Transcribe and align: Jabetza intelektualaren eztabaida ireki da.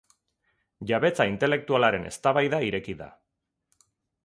Jabetza 0.91 1.27
intelektualaren 1.33 2.09
eztabaida 2.13 2.63
ireki 2.71 2.99
da. 3.05 3.13